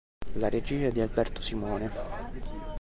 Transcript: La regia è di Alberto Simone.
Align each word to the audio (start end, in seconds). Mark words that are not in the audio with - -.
La 0.39 0.49
regia 0.49 0.87
è 0.87 0.91
di 0.91 0.99
Alberto 0.99 1.43
Simone. 1.43 1.91